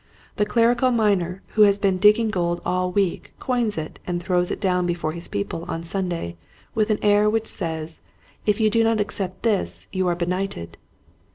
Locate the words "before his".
4.87-5.27